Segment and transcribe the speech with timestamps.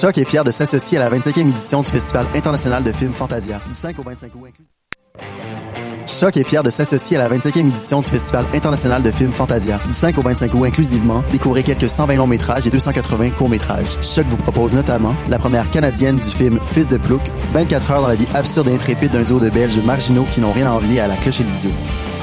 [0.00, 3.60] Choc est fier de s'associer à la 25e édition du Festival international de films Fantasia,
[3.68, 8.46] du 5 au 25 août est fier de s'associer à la 25e édition du Festival
[8.54, 11.24] international de films Fantasia, du 5 au 25 août inclusivement.
[11.32, 13.98] Découvrez quelques 120 longs métrages et 280 courts métrages.
[14.00, 18.08] Choc vous propose notamment la première canadienne du film Fils de Plouc, 24 heures dans
[18.08, 21.00] la vie absurde et intrépide d'un duo de Belges marginaux qui n'ont rien à envier
[21.00, 21.72] à la cloche et l'idiot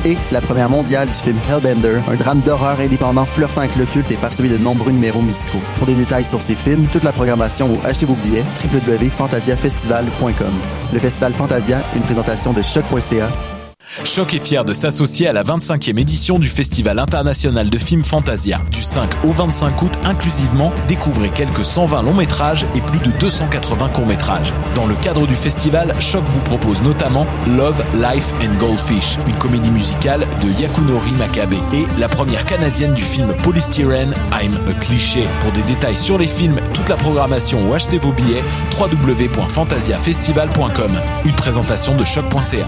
[0.06, 4.12] et la première mondiale du film Hellbender, un drame d'horreur indépendant flirtant avec le culte
[4.12, 5.62] et parsemé de nombreux numéros musicaux.
[5.78, 10.54] Pour des détails sur ces films, toute la programmation ou achetez vos billets, www.fantasiafestival.com.
[10.94, 13.55] Le festival Fantasia, une présentation de choc.ca
[14.04, 18.60] Choc est fier de s'associer à la 25e édition du Festival international de films Fantasia.
[18.72, 23.90] Du 5 au 25 août inclusivement, découvrez quelques 120 longs métrages et plus de 280
[23.90, 24.54] courts métrages.
[24.76, 29.72] Dans le cadre du festival, Choc vous propose notamment Love, Life and Goldfish, une comédie
[29.72, 35.28] musicale de Yakunori Makabe et la première canadienne du film Polystyrene, I'm a Cliché.
[35.42, 38.44] Pour des détails sur les films, toute la programmation ou achetez vos billets,
[38.80, 40.92] www.fantasiafestival.com.
[41.26, 42.68] Une présentation de choc.ca.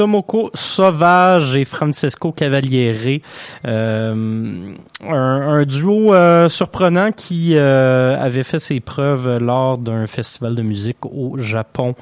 [0.00, 3.20] Tomoko Sauvage et Francesco Cavaliere.
[3.66, 4.72] Euh,
[5.06, 11.04] un, duo euh, surprenant qui euh, avait fait ses preuves lors d'un festival de musique
[11.04, 11.94] au Japon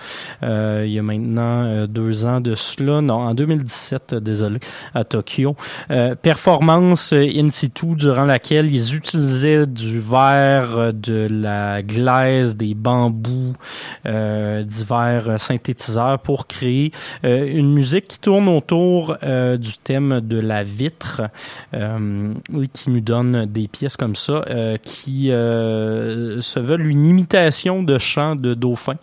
[0.43, 3.01] il y a maintenant deux ans de cela.
[3.01, 4.61] Non, en 2017, désolé,
[4.95, 5.57] à Tokyo.
[6.23, 13.55] performance in situ durant laquelle ils utilisaient du verre, de la glaise, des bambous,
[14.05, 16.93] divers synthétiseurs pour créer
[17.25, 21.23] une musique qui tourne autour euh, du thème de la vitre,
[21.75, 22.33] euh,
[22.73, 27.99] qui nous donne des pièces comme ça, euh, qui euh, se veulent une imitation de
[27.99, 28.97] chant de dauphin.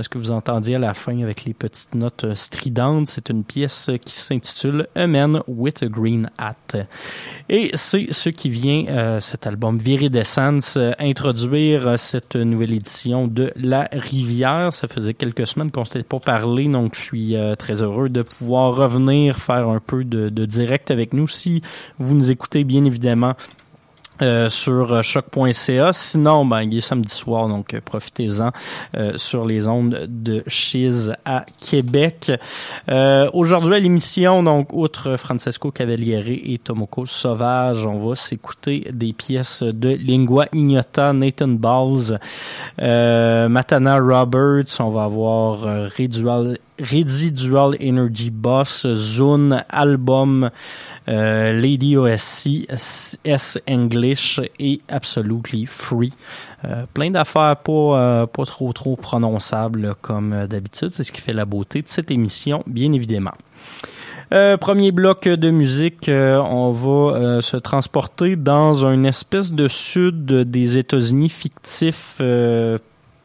[0.00, 3.90] ce que vous entendiez à la fin avec les petites notes stridentes, c'est une pièce
[4.04, 6.76] qui s'intitule A Man with a Green Hat.
[7.48, 14.72] Et c'est ce qui vient, cet album Viridescence, introduire cette nouvelle édition de La Rivière.
[14.72, 18.74] Ça faisait quelques semaines qu'on s'était pas parlé, donc je suis très heureux de pouvoir
[18.74, 21.28] revenir faire un peu de, de direct avec nous.
[21.28, 21.62] Si
[21.98, 23.34] vous nous écoutez, bien évidemment,
[24.22, 25.92] euh, sur euh, choc.ca.
[25.92, 28.50] Sinon, ben, il est samedi soir, donc euh, profitez-en
[29.16, 32.30] sur les ondes de Chiz à Québec.
[33.32, 39.62] Aujourd'hui à l'émission, donc, outre Francesco Cavaliere et Tomoko Sauvage, on va s'écouter des pièces
[39.62, 42.18] de Lingua Ignota, Nathan Balls,
[42.78, 45.60] Matana Roberts, on va avoir
[45.96, 50.50] Residual, Residual Energy Boss, Zone, Album,
[51.08, 52.66] euh, Lady OSC,
[53.24, 56.12] S English et Absolutely Free.
[56.64, 60.88] Euh, plein d'affaires pas, euh, pas trop trop prononçables comme d'habitude.
[60.90, 63.34] C'est ce qui fait la beauté de cette émission, bien évidemment.
[64.60, 71.28] premier bloc de musique, on va se transporter dans une espèce de sud des États-Unis
[71.28, 72.18] fictif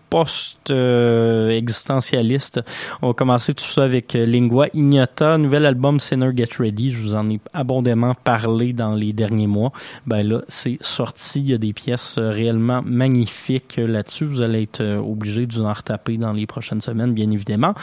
[0.10, 2.62] post-existentialiste.
[3.02, 6.92] On va commencer tout ça avec euh, Lingua Ignota, nouvel album Sinner Get Ready.
[6.92, 9.72] Je vous en ai abondamment parlé dans les derniers mois.
[10.06, 11.42] Ben là, c'est sorti.
[11.42, 14.26] Il y a des pièces euh, réellement magnifiques là-dessus.
[14.26, 17.74] Vous allez être euh, obligé de en retaper dans les prochaines semaines, bien évidemment.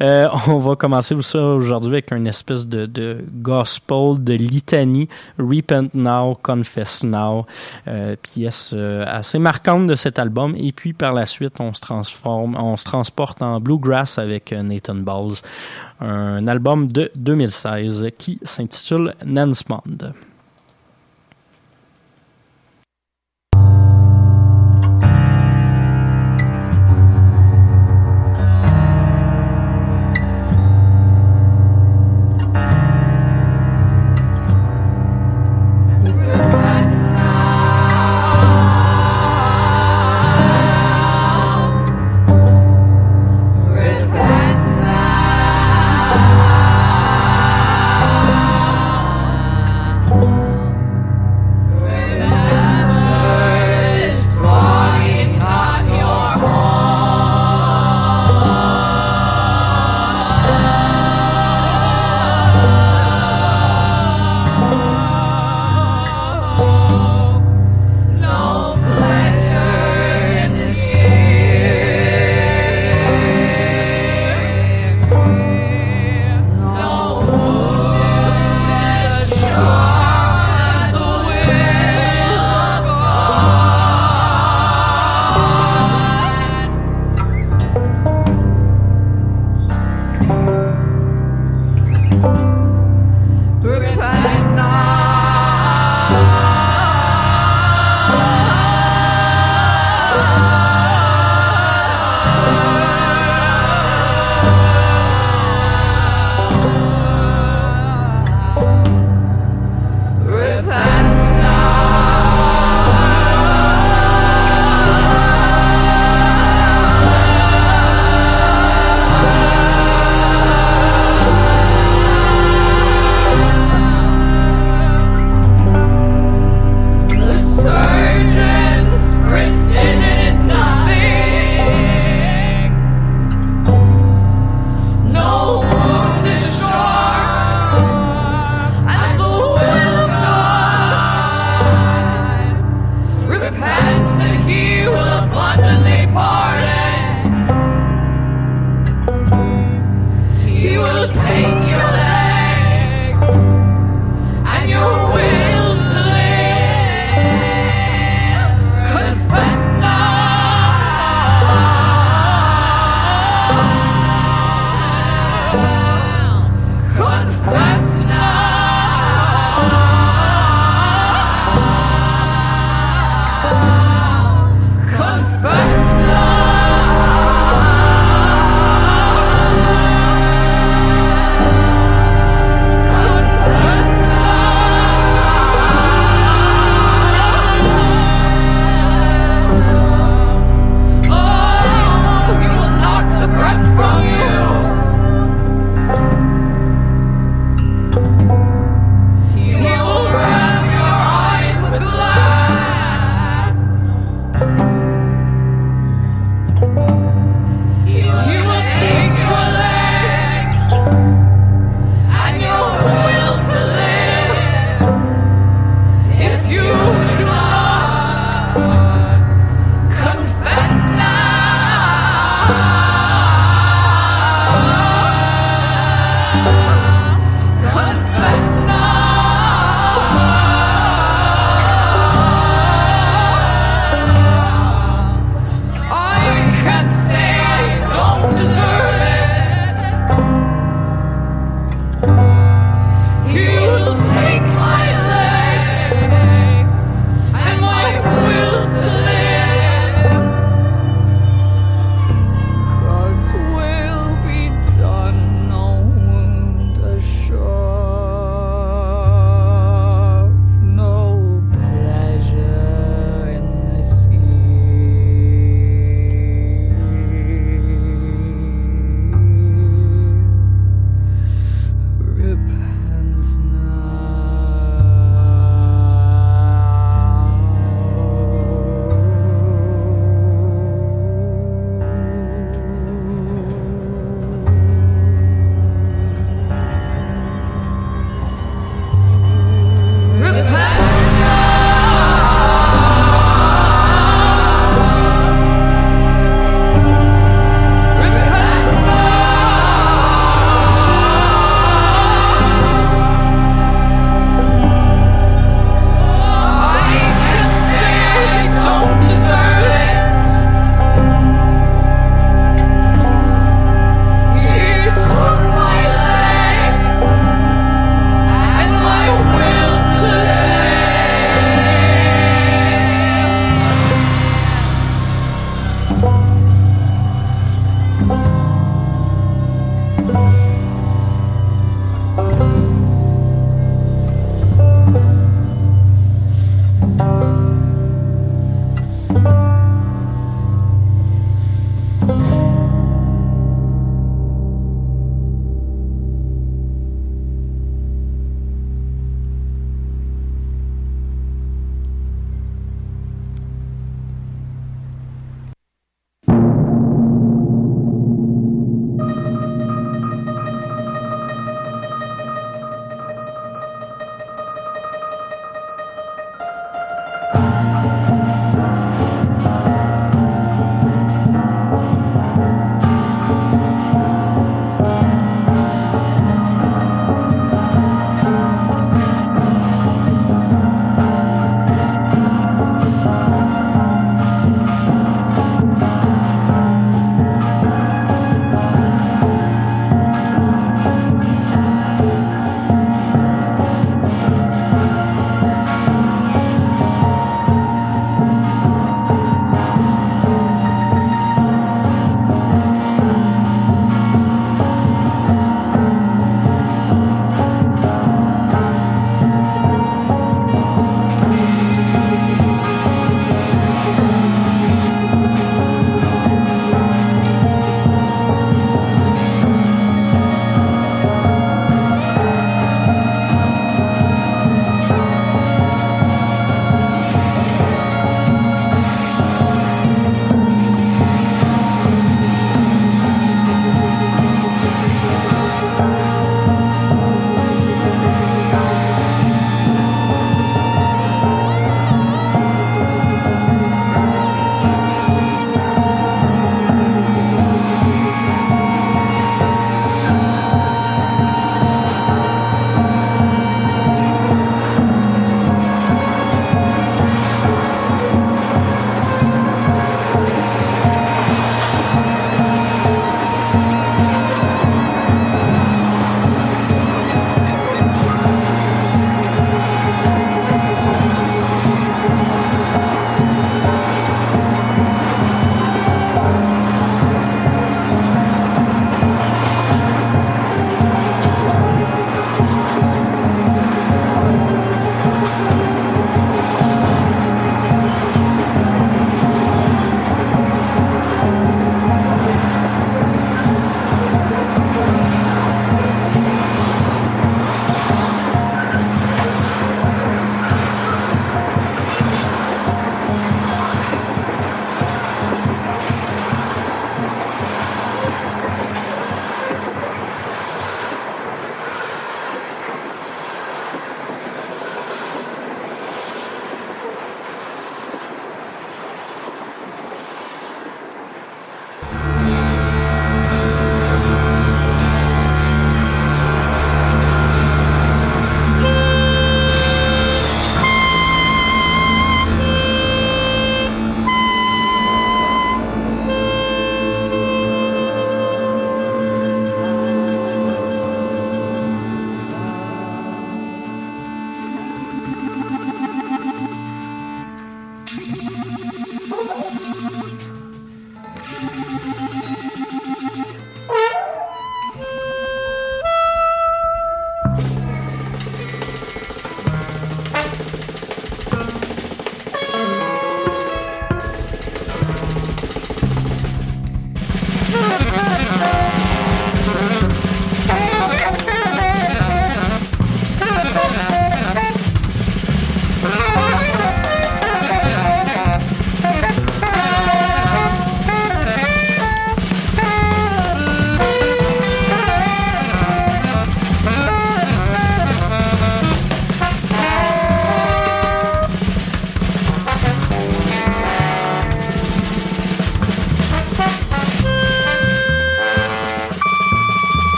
[0.00, 5.10] on va commencer ça aujourd'hui avec une espèce de, de gospel, de litanie.
[5.38, 7.44] Repent Now, Confess Now.
[8.22, 8.74] pièce
[9.06, 10.54] assez marquante de cet album.
[10.56, 14.52] Et puis par la suite, on on se transforme, on se transporte en bluegrass avec
[14.52, 15.36] euh, Nathan Balls,
[16.00, 20.14] un album de 2016 qui s'intitule Nansmond.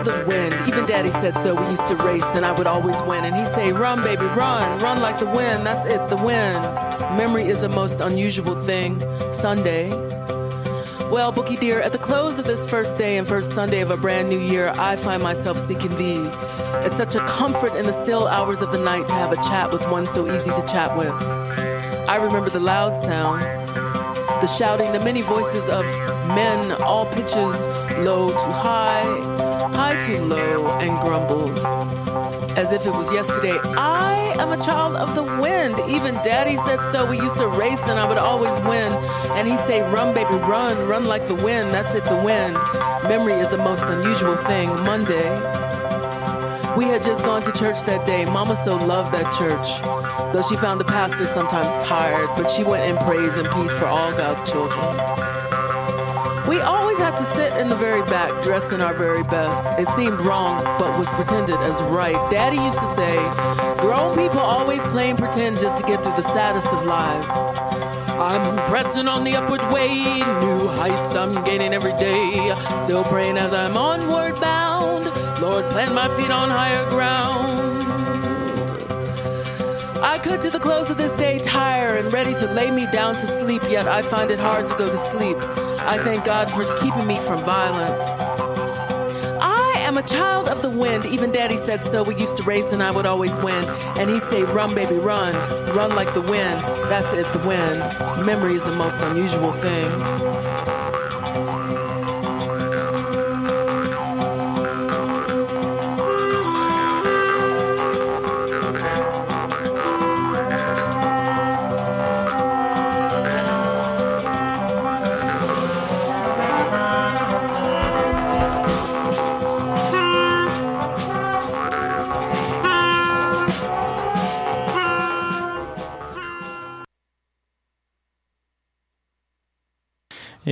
[0.00, 0.54] Of the wind.
[0.66, 1.54] Even daddy said so.
[1.54, 3.24] We used to race and I would always win.
[3.24, 5.66] And he'd say, Run, baby, run, run like the wind.
[5.66, 6.62] That's it, the wind.
[7.16, 9.02] Memory is a most unusual thing.
[9.32, 9.90] Sunday.
[11.10, 13.96] Well, Bookie dear, at the close of this first day and first Sunday of a
[13.96, 16.20] brand new year, I find myself seeking thee.
[16.86, 19.72] It's such a comfort in the still hours of the night to have a chat
[19.72, 21.12] with one so easy to chat with.
[22.08, 23.66] I remember the loud sounds,
[24.40, 25.84] the shouting, the many voices of
[26.28, 27.66] men, all pitches,
[27.98, 29.29] low to high,
[30.00, 31.58] high to low, and grumbled.
[32.56, 35.78] As if it was yesterday, I am a child of the wind.
[35.88, 37.06] Even daddy said so.
[37.06, 38.92] We used to race and I would always win.
[39.36, 41.72] And he'd say, Run, baby, run, run like the wind.
[41.72, 42.54] That's it, the wind.
[43.04, 44.68] Memory is the most unusual thing.
[44.84, 45.28] Monday.
[46.76, 48.24] We had just gone to church that day.
[48.24, 49.82] Mama so loved that church.
[50.32, 53.86] Though she found the pastor sometimes tired, but she went in praise and peace for
[53.86, 55.49] all God's children.
[56.50, 59.70] We always had to sit in the very back, dressed in our very best.
[59.78, 62.18] It seemed wrong, but was pretended as right.
[62.28, 63.14] Daddy used to say,
[63.80, 67.56] grown people always playing pretend just to get through the saddest of lives.
[68.18, 72.52] I'm pressing on the upward way, new heights I'm gaining every day.
[72.82, 75.04] Still praying as I'm onward bound.
[75.40, 77.80] Lord, plant my feet on higher ground.
[80.02, 83.14] I could to the close of this day tire and ready to lay me down
[83.18, 85.38] to sleep, yet I find it hard to go to sleep.
[85.86, 88.02] I thank God for keeping me from violence.
[89.42, 91.06] I am a child of the wind.
[91.06, 92.02] Even daddy said so.
[92.02, 93.64] We used to race and I would always win.
[93.98, 95.34] And he'd say, Run, baby, run.
[95.74, 96.60] Run like the wind.
[96.90, 97.80] That's it, the wind.
[98.24, 99.90] Memory is the most unusual thing.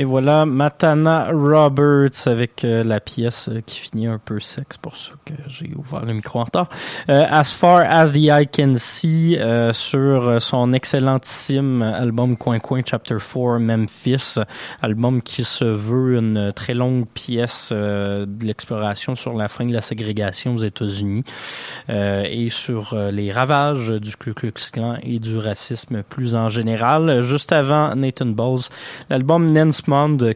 [0.08, 5.12] Voilà, Matana Roberts avec euh, la pièce euh, qui finit un peu c'est pour ça
[5.26, 6.68] que j'ai ouvert le micro en retard.
[7.10, 12.80] Euh, as Far As The Eye Can See euh, sur son excellentissime album Coin Coin
[12.84, 14.36] Chapter 4 Memphis,
[14.80, 19.82] album qui se veut une très longue pièce de l'exploration sur la fin de la
[19.82, 21.24] ségrégation aux États-Unis
[21.88, 27.20] et sur les ravages du Ku Klux Klan et du racisme plus en général.
[27.20, 28.62] Juste avant Nathan Bowles,
[29.10, 29.86] l'album Nance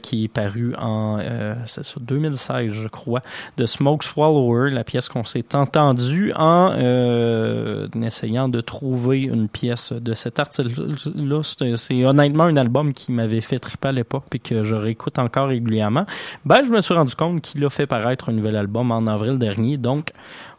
[0.03, 1.55] Qui est paru en euh,
[2.01, 3.23] 2016, je crois,
[3.57, 9.93] de Smoke Swallower, la pièce qu'on s'est entendu en euh, essayant de trouver une pièce
[9.93, 11.41] de cet artiste-là.
[11.77, 15.49] C'est honnêtement un album qui m'avait fait triper à l'époque et que je réécoute encore
[15.49, 16.07] régulièrement.
[16.45, 19.39] Ben, je me suis rendu compte qu'il a fait paraître un nouvel album en avril
[19.39, 20.13] dernier, donc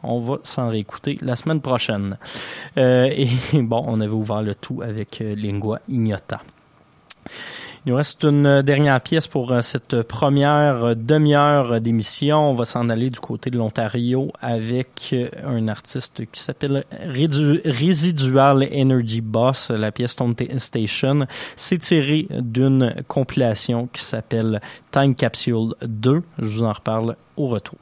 [0.04, 2.18] on va s'en réécouter la semaine prochaine.
[2.78, 3.30] Euh, et
[3.62, 6.42] bon, on avait ouvert le tout avec euh, Lingua Ignota.
[7.86, 12.52] Il nous reste une dernière pièce pour euh, cette première demi-heure d'émission.
[12.52, 18.70] On va s'en aller du côté de l'Ontario avec euh, un artiste qui s'appelle Residual
[18.74, 19.70] Energy Boss.
[19.70, 26.24] La pièce Stone Station, c'est tiré d'une compilation qui s'appelle Time Capsule 2.
[26.40, 27.80] Je vous en reparle au retour.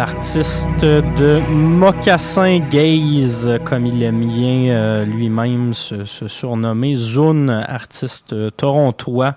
[0.00, 9.34] Artiste de Mocassin Gaze, comme il aime bien euh, lui-même se, surnommer, Zone, artiste torontois,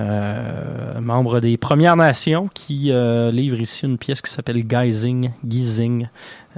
[0.00, 6.08] euh, membre des Premières Nations, qui euh, livre ici une pièce qui s'appelle Geising, Gizing.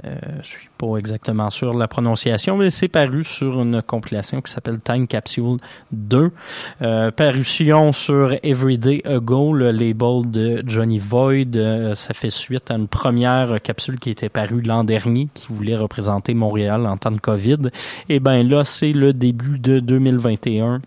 [0.05, 4.41] Euh, je suis pas exactement sûr de la prononciation, mais c'est paru sur une compilation
[4.41, 5.57] qui s'appelle Time Capsule
[5.91, 6.31] 2.
[6.81, 11.93] Euh, parution sur Everyday Ago, le label de Johnny Void.
[11.95, 16.33] Ça fait suite à une première capsule qui était parue l'an dernier, qui voulait représenter
[16.33, 17.69] Montréal en temps de COVID.
[18.09, 20.81] Et ben là, c'est le début de 2021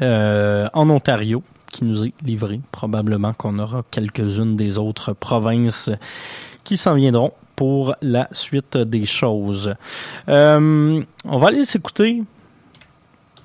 [0.00, 2.60] euh, en Ontario qui nous est livré.
[2.72, 5.90] Probablement qu'on aura quelques-unes des autres provinces
[6.64, 9.74] qui s'en viendront pour la suite des choses.
[10.28, 12.22] Euh, on va aller s'écouter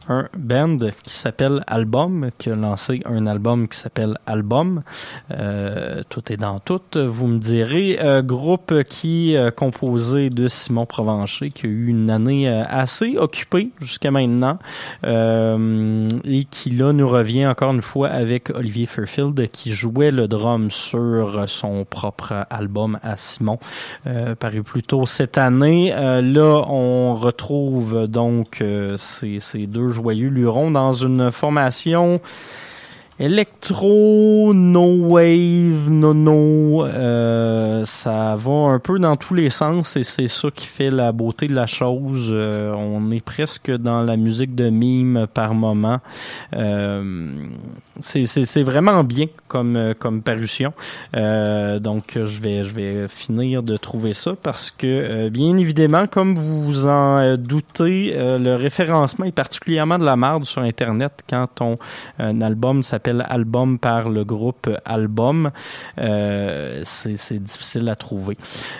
[0.10, 4.84] un band qui s'appelle Album, qui a lancé un album qui s'appelle Album.
[5.32, 8.00] Euh, tout est dans tout, vous me direz.
[8.02, 13.18] Euh, groupe qui est composé de Simon Provencher, qui a eu une année euh, assez
[13.18, 14.58] occupée jusqu'à maintenant,
[15.06, 20.28] euh, et qui là nous revient encore une fois avec Olivier Fairfield, qui jouait le
[20.28, 23.60] drum sur son propre album à Simon,
[24.08, 25.90] euh, paru plus tôt cette année.
[25.92, 28.64] là, on retrouve donc
[28.98, 32.20] ces, ces deux joyeux lurons dans une formation
[33.20, 40.04] électro, no wave, no no, euh, ça va un peu dans tous les sens et
[40.04, 42.30] c'est ça qui fait la beauté de la chose.
[42.32, 46.00] Euh, on est presque dans la musique de mime par moment.
[46.56, 47.32] Euh,
[48.00, 50.74] c'est vraiment bien comme comme parution.
[51.16, 56.08] Euh, donc je vais je vais finir de trouver ça parce que euh, bien évidemment
[56.08, 61.48] comme vous vous en doutez, le référencement est particulièrement de la merde sur internet quand
[61.54, 61.78] ton
[62.18, 65.52] un album s'appelle Album par le groupe Album.
[66.00, 68.38] Euh, c'est difficile à trouver.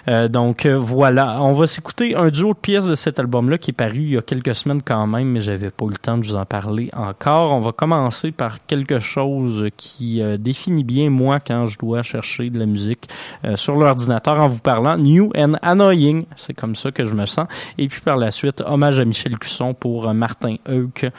[0.08, 3.72] Euh, donc euh, voilà, on va s'écouter un duo de pièces de cet album-là qui
[3.72, 6.18] est paru il y a quelques semaines quand même, mais j'avais pas eu le temps
[6.18, 7.52] de vous en parler encore.
[7.52, 12.60] On va commencer par quelque chose qui définit bien moi quand je dois chercher de
[12.60, 13.10] la musique
[13.56, 14.98] sur l'ordinateur en vous parlant.
[14.98, 17.48] New and Annoying, c'est comme ça que je me sens.
[17.78, 21.10] Et puis par la suite, hommage à Michel Cusson pour Martin Heuk.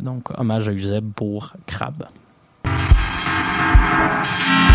[0.00, 1.52] donc hommage à Uzeb pour
[4.06, 4.65] Bye.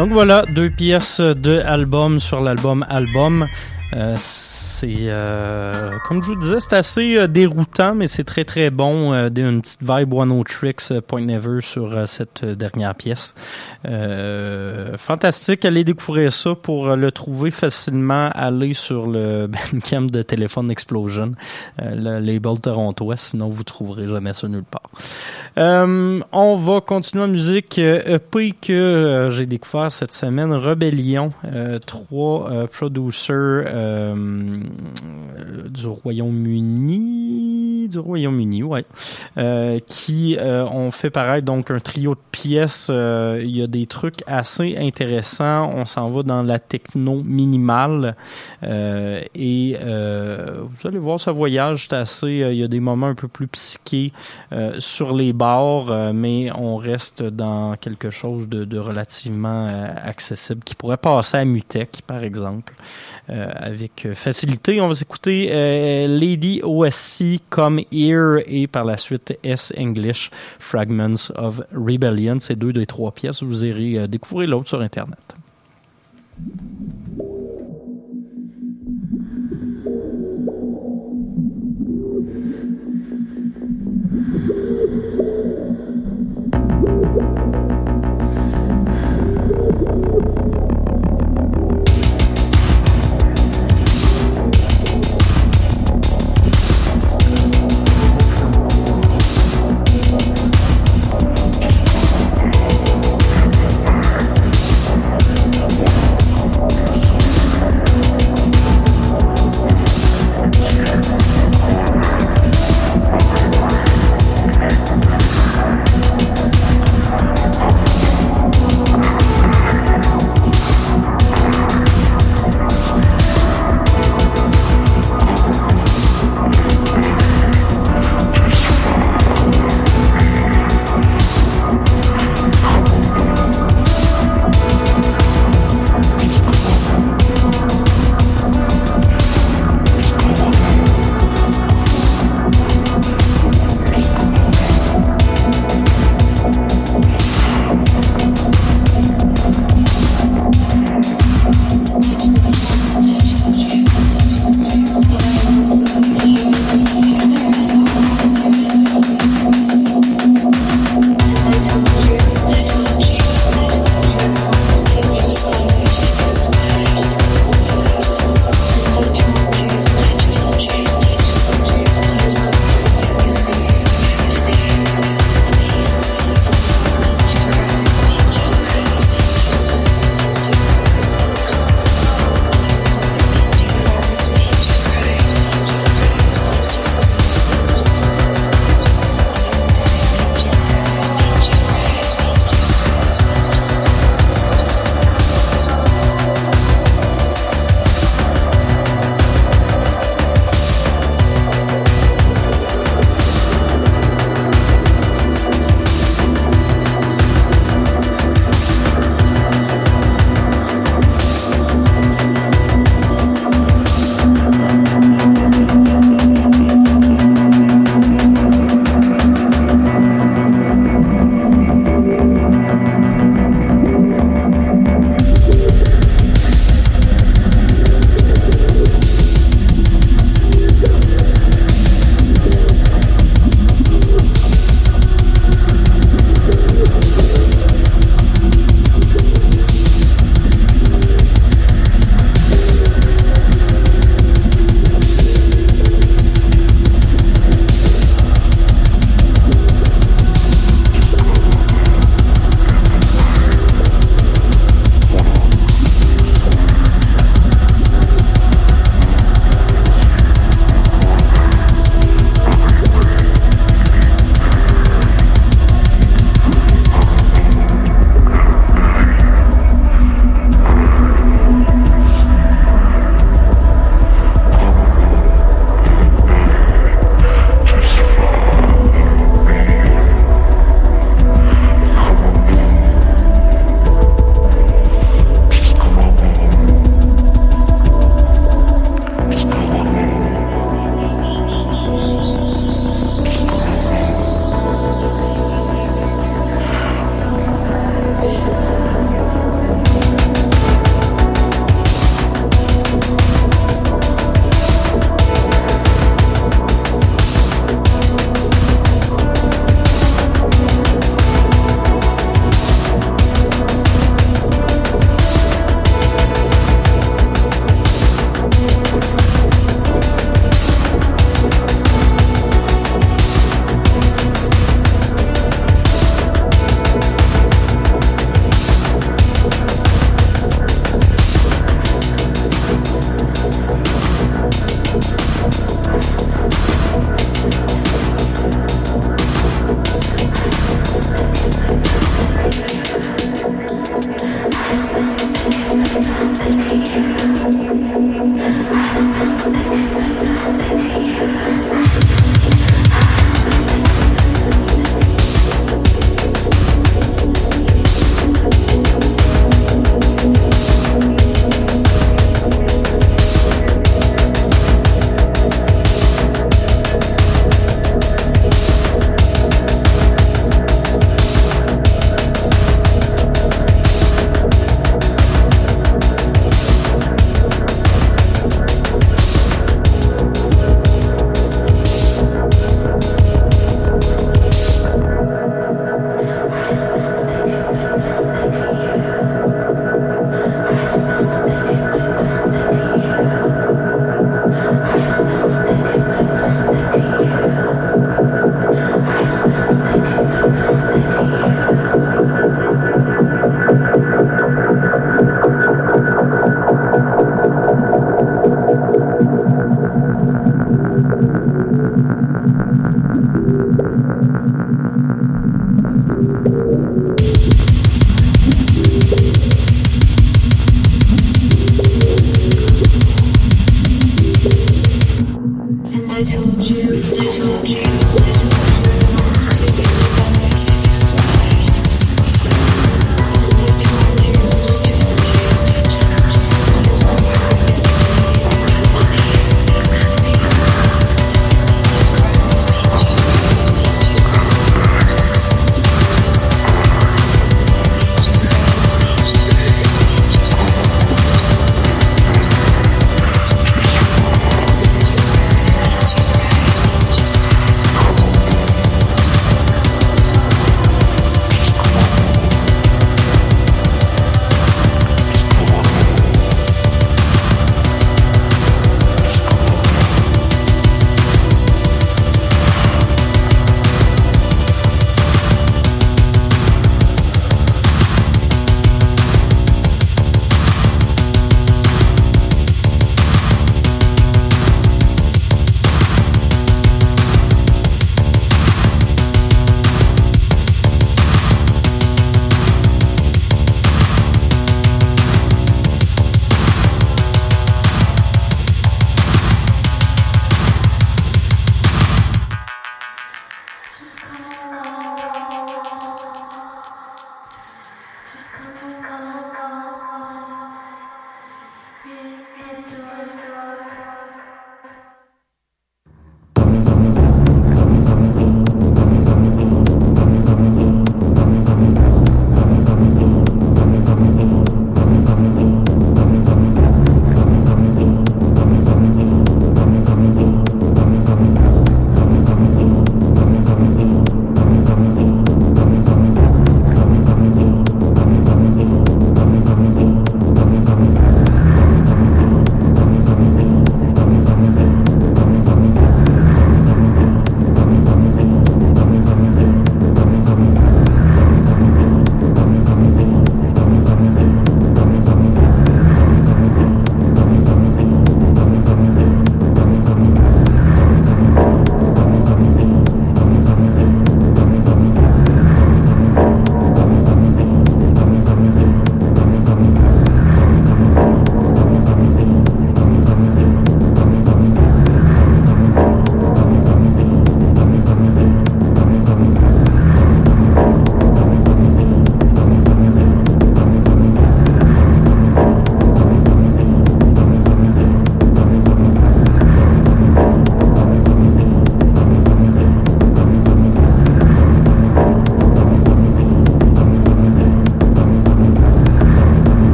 [0.00, 3.46] Donc voilà, deux pièces de album sur l'album Album.
[3.92, 4.16] Euh,
[4.80, 9.12] c'est euh, comme je vous disais, c'est assez euh, déroutant, mais c'est très très bon.
[9.12, 13.34] Euh, une petite vibe One O Tricks euh, Point Never sur cette dernière pièce.
[14.96, 18.30] fantastique, allez découvrir ça pour le trouver facilement.
[18.32, 21.32] Allez sur le Bandcamp de Telephone Explosion,
[21.78, 24.90] le label torontois, sinon vous trouverez jamais ça nulle part.
[25.56, 31.32] on va continuer en musique EP que j'ai découvert cette semaine, Rebellion,
[31.86, 34.60] trois producers euh,
[35.68, 38.84] du Royaume-Uni, du Royaume-Uni, ouais,
[39.38, 42.90] euh, qui euh, ont fait pareil donc un trio de pièces.
[42.90, 45.70] il y a des trucs assez intéressants.
[45.74, 48.16] On s'en va dans la techno minimale
[48.62, 52.46] et vous allez voir ce voyage, assez.
[52.50, 54.12] il y a des moments un peu plus psychés
[54.78, 59.66] sur les bords, mais on reste dans quelque chose de, de relativement
[60.04, 62.74] accessible qui pourrait passer à Mutech, par exemple.
[63.30, 69.38] Euh, avec facilité on va s'écouter euh, Lady OSC, Come Here et par la suite
[69.42, 72.38] S English, Fragments of Rebellion.
[72.40, 73.42] C'est deux des trois pièces.
[73.42, 75.18] Vous irez euh, découvrir l'autre sur Internet.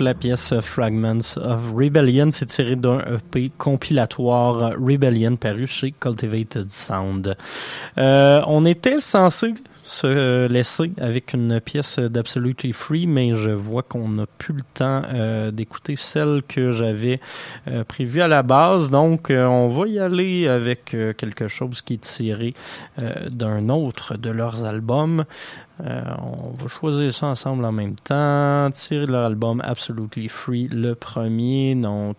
[0.00, 7.34] La pièce Fragments of Rebellion, c'est tiré d'un EP compilatoire Rebellion paru chez Cultivated Sound.
[7.96, 9.54] Euh, on était censé
[9.84, 15.02] se laisser avec une pièce d'Absolutely Free, mais je vois qu'on n'a plus le temps
[15.12, 17.20] euh, d'écouter celle que j'avais
[17.68, 18.90] euh, prévue à la base.
[18.90, 22.54] Donc, euh, on va y aller avec quelque chose qui est tiré
[23.30, 25.24] d'un autre de leurs albums.
[25.80, 28.70] On va choisir ça ensemble en même temps.
[28.72, 31.74] Tirer de leur album Absolutely Free, le premier.
[31.74, 32.14] Non,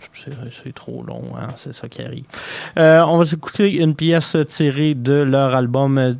[0.63, 1.47] c'est trop long, hein?
[1.55, 2.25] c'est ça qui arrive.
[2.75, 6.15] On va écouter une pièce tirée de leur album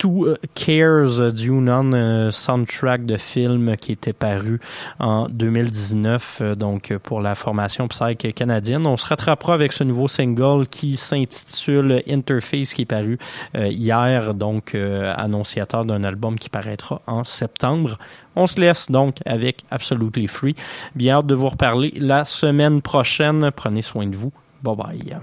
[0.00, 4.58] Two Cares euh, du non euh, soundtrack de film qui était paru
[4.98, 8.86] en 2019 euh, donc pour la formation Psych canadienne.
[8.86, 13.18] On se rattrapera avec ce nouveau single qui s'intitule Interface qui est paru
[13.54, 17.98] hier donc annonciateur d'un album qui paraîtra en septembre.
[18.36, 20.56] On se laisse donc avec Absolutely Free.
[20.94, 23.50] Bien hâte de vous reparler la semaine prochaine.
[23.54, 24.32] Prenez soin de vous.
[24.62, 25.20] Bye bye.